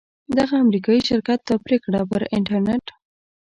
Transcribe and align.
دغه 0.37 0.55
امریکایي 0.63 1.01
شرکت 1.09 1.39
دا 1.49 1.55
پریکړه 1.65 1.99
پر 2.11 2.21
انټرنیټ 2.35 2.85